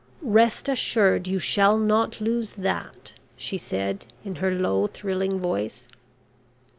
[0.23, 5.87] "Rest assured you shall not lose that," she said in her low thrilling voice.